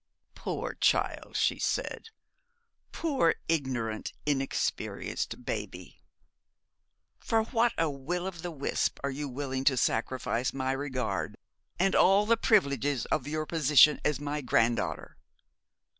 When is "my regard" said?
10.53-11.37